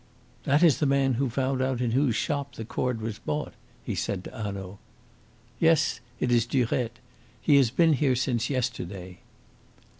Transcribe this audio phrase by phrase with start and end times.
[0.45, 3.53] "That is the man who found out in whose shop the cord was bought,"
[3.83, 4.79] he said to Hanaud.
[5.59, 6.97] "Yes, it is Durette.
[7.39, 9.19] He has been here since yesterday."